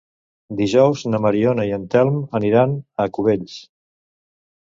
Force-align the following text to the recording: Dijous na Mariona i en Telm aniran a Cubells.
Dijous 0.59 1.01
na 1.15 1.19
Mariona 1.25 1.65
i 1.71 1.75
en 1.77 1.85
Telm 1.95 2.17
aniran 2.39 2.75
a 3.03 3.07
Cubells. 3.19 3.61